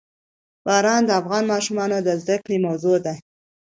باران 0.65 1.01
د 1.05 1.09
افغان 1.21 1.43
ماشومانو 1.53 1.97
د 2.01 2.09
زده 2.21 2.35
کړې 2.43 2.57
موضوع 2.67 2.97
ده. 3.05 3.13